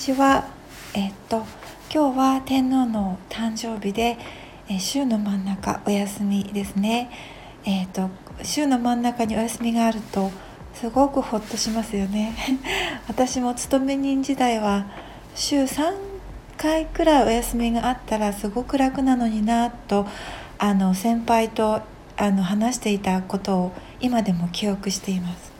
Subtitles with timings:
[0.00, 0.48] ちは。
[0.94, 1.44] えっと
[1.92, 4.16] 今日は天皇の誕生日で、
[4.66, 7.10] え週の真ん中お休みですね。
[7.66, 8.08] えっと
[8.42, 10.30] 週の真ん中にお休みがあると
[10.72, 12.34] すごくほっとしますよね。
[13.08, 14.86] 私も勤め人時代は
[15.34, 15.92] 週3
[16.56, 20.06] 回くらいお休みがあったらすごく楽なのになと
[20.56, 21.82] あの先輩と
[22.16, 25.50] あの話していたことを今でも記憶しています。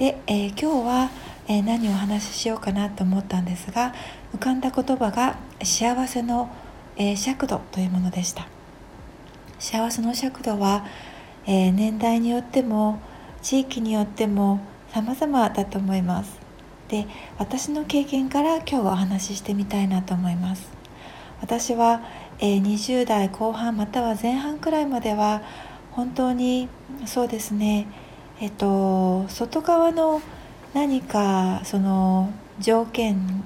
[0.00, 1.10] で、えー、今日は、
[1.50, 3.92] えー、何をお話ししようかなと思ったんですが
[4.32, 6.48] 浮かんだ言葉が幸せの、
[6.96, 8.46] えー、尺度というものでした。
[9.58, 10.86] 幸せの尺度は、
[11.46, 13.00] え年代によっても
[13.42, 14.60] 地域によっても
[14.92, 16.38] 様々だと思います。
[16.88, 20.70] で私の経験から今日はお話ししてみたいなと思います。
[21.42, 22.00] 私は、
[22.38, 25.42] え20代後半または前半くらいまでは
[25.90, 26.68] 本当に
[27.06, 27.88] そうですね
[28.40, 30.22] えっと、外側の
[30.74, 33.44] 何かその条件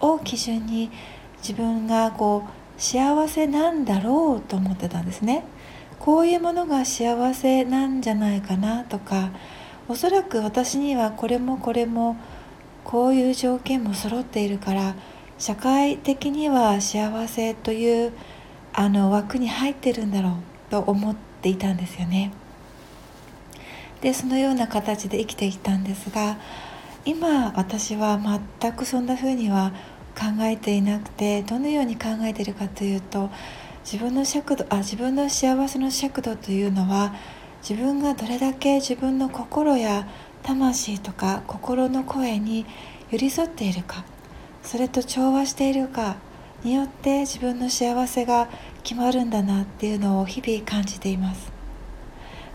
[0.00, 0.90] を基準に
[1.38, 5.44] 自分がこう幸せなんだろうと思ってたんですね
[5.98, 9.30] こういうものが幸せなんじゃないかなとか
[9.88, 12.16] おそらく私にはこれもこれも
[12.84, 14.94] こういう条件も揃っているから
[15.38, 18.12] 社会的には幸せという
[18.72, 20.32] あの枠に入ってるんだろう
[20.70, 22.32] と思っていたんですよね。
[24.00, 26.38] でそのような形で生きてきたんですが
[27.04, 28.20] 今私は
[28.60, 29.72] 全くそんな風には
[30.16, 33.30] 考えていなくてどのように考えているかというと
[33.84, 37.14] 自分の尺度あ自分の幸せの尺度というのは
[37.62, 40.08] 自分がどれだけ自分の心や
[40.42, 42.66] 魂とか心の声に
[43.10, 44.04] 寄り添っているか
[44.62, 46.16] それと調和しているか
[46.62, 48.48] によって自分の幸せが
[48.82, 51.52] 決まるんだなっていうのを日々感じています。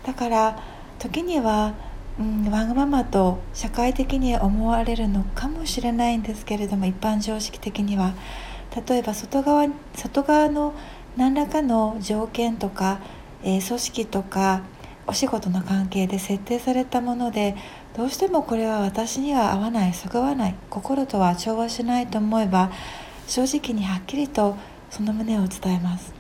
[0.06, 1.74] だから時には、
[2.20, 8.14] うん、わがままと社会的に思われるのかもしれないんですけれども一般常識的には。
[8.88, 10.74] 例えば外側外側の
[11.16, 13.00] 何らかの条件とか、
[13.44, 14.64] えー、組織とか
[15.06, 17.56] お仕事の関係で設定されたもので
[17.96, 22.72] どうしてもこれは私には合わないそぐわない心とは調和しないと思えば
[23.28, 24.56] 正直にはっきりと
[24.90, 26.14] その旨を伝えます。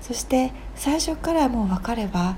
[0.00, 2.36] そして最初からもう分かれば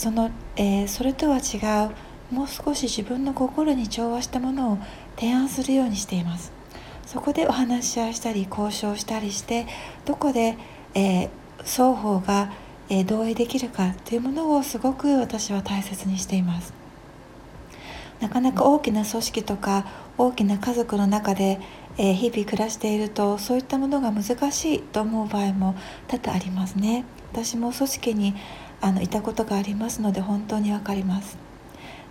[0.00, 4.78] その、えー、それとは違うもう少し自分の心に調和したものを
[5.16, 6.52] 提案するようにしています。
[7.04, 9.66] そこでお話し合いしたり交渉したりして
[10.06, 10.56] どこで、
[10.94, 11.28] えー、
[11.64, 12.50] 双方が、
[12.88, 16.72] えー、同意できるかというものをすごく私は大切にしています。
[18.20, 19.86] なかなか大きな組織とか
[20.16, 21.60] 大きな家族の中で、
[21.98, 25.74] えー、日々暮らしているとそういったものが難しいと思う場合も
[26.08, 27.04] 多々ありますね。
[27.32, 28.34] 私も組織に
[28.80, 31.38] あのいたことがありますので本当に分かります。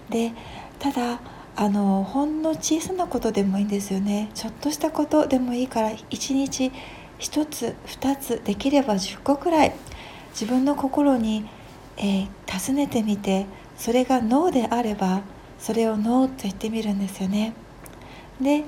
[0.09, 0.33] で
[0.79, 1.19] ただ
[1.55, 4.29] あのほんの小さなことでもいいんですよね。
[4.33, 6.71] ちょっとしたことでもいいから1日
[7.19, 9.73] 1つ2つできれば10個くらい
[10.31, 11.45] 自分の心に、
[11.97, 13.45] えー、尋ねてみて
[13.77, 15.21] それがノーであれば
[15.59, 17.53] それをノーと言ってみるんですよね。
[18.39, 18.63] で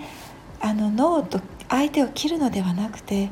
[0.60, 1.40] あのノーと
[1.70, 3.30] 相手を切るのではなくて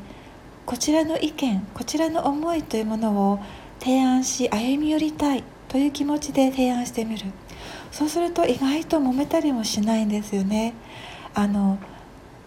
[0.64, 3.40] こちらの意見こちらの思いというものを
[3.80, 7.26] 提案し歩み寄りたいという気持ちで提案してみる。
[7.90, 10.74] そうすると意外と揉めたりもしないんですよね。
[11.34, 11.78] あの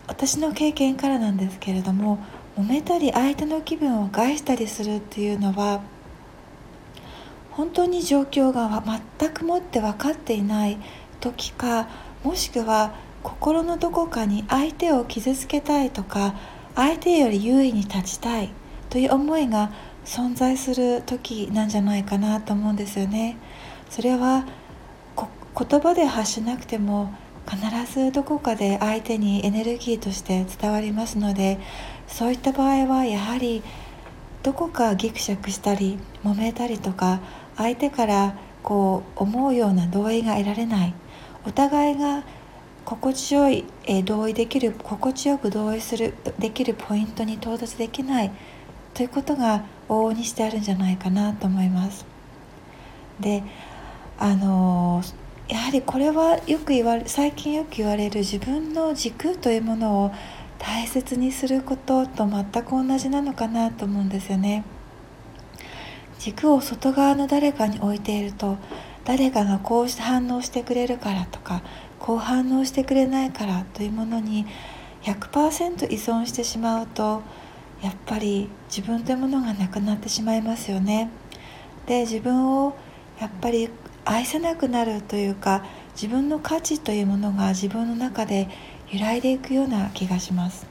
[0.07, 2.19] 私の経験からなんですけれども
[2.57, 5.81] 揉めたり相手の気分を害したりするっていうのは
[7.51, 8.83] 本当に状況が
[9.19, 10.77] 全くもって分かっていない
[11.19, 11.87] 時か
[12.23, 12.93] もしくは
[13.23, 16.35] 心のどこかに相手を傷つけたいとか
[16.75, 18.49] 相手より優位に立ちたい
[18.89, 19.71] という思いが
[20.05, 23.37] 存在する時なんじゃないかなと思うんですよね。
[23.89, 24.45] それは
[25.15, 27.13] 言葉で発しなくても
[27.47, 31.59] 必ずどこかで相手にエネルギーとして伝わりますので
[32.07, 33.61] そういった場合はやはり
[34.41, 37.19] どこかギクシャクしたり揉めたりとか
[37.55, 40.93] 相手からこう思うような同意が得られない。
[41.45, 42.23] お互いが
[42.85, 43.65] 心地よい、
[44.03, 48.31] 同意できる心地よく同意するできるポイントに到達できない。
[48.93, 52.05] ということが往々にしてあるんじゃないかなと思います。
[53.19, 53.43] で
[54.19, 55.03] あの
[55.47, 60.11] やはりこれはよく言われ最近よく言われる自分の軸というものを
[60.57, 64.63] 大切にすることと全く同じなのかなと思うんですよね。
[66.19, 68.57] 軸を外側の誰かに置いていると
[69.03, 71.61] 誰かがこうして反応してくれるからとか
[71.99, 74.45] こう反応してくれないからというものに
[75.01, 77.21] 100%依存してしまうと
[77.83, 81.09] やっぱり自分というものがなくなってしまいますよね。
[81.85, 82.75] で自分を
[83.19, 83.69] やっぱり
[84.05, 88.47] 愛せなくなるというか自分の価値というものが自分の中で
[88.89, 90.65] 揺らいでいくような気がします。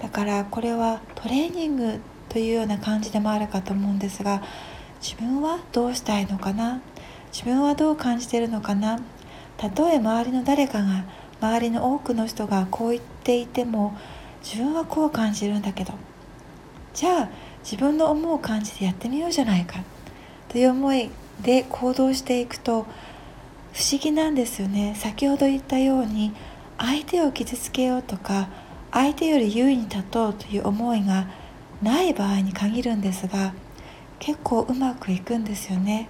[0.00, 4.42] だからこれはトレーニングというような感じでもあるかと思うんですが
[5.00, 6.80] 自分はどうしたいのかな？
[7.32, 9.00] 自分はどう感じてるのかな？
[9.56, 11.04] たとえ周りの誰かが
[11.40, 13.96] 周りの多くの人がこう言っていても
[14.44, 15.94] 自分はこう感じるんだけど。
[16.92, 17.28] じゃあ
[17.64, 19.80] 自分の思う感じでやってみようじゃないか。
[20.48, 21.10] という思い
[21.42, 22.86] で行動していくと
[23.72, 24.94] 不思議なんですよね。
[24.96, 26.32] 先ほど言ったように
[26.78, 28.48] 相手を傷つけようとか
[28.92, 31.26] 相手より優位に立とうという思いが
[31.82, 33.52] ない場合に限るんですが
[34.20, 36.08] 結構うまくいくんですよね。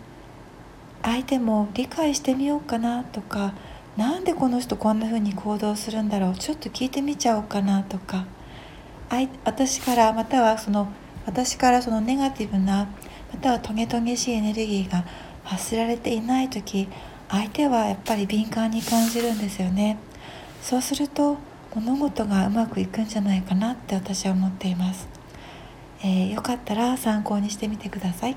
[1.02, 3.54] 相手も理解してみようかなとか
[3.96, 6.34] なんでこの人こんな風に行動するんだろう？
[6.34, 8.26] ちょっと聞いてみちゃおうかなとか。
[9.44, 10.88] 私からまたはその
[11.26, 12.88] 私からそのネガティブな
[13.32, 15.04] またはトゲトゲしいエネルギーが
[15.44, 16.88] 発せられていない時
[17.28, 19.98] 相手はやっぱり敏感に感じるんですよね。
[20.60, 21.36] そうすると
[21.74, 25.08] 物事がうまくいくんじゃないかなって私は思っています、
[26.02, 28.36] えー、よかったら参考にしてみてください。